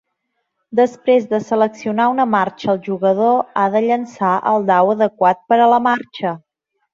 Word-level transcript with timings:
Després 0.77 1.27
de 1.33 1.39
seleccionar 1.49 2.07
una 2.13 2.25
marxa, 2.35 2.69
el 2.73 2.81
jugador 2.87 3.37
ha 3.59 3.67
de 3.77 3.83
llançar 3.85 4.33
el 4.53 4.67
dau 4.71 4.91
adequat 4.97 5.45
per 5.53 5.61
a 5.61 5.69
la 5.75 5.81
marxa. 5.91 6.35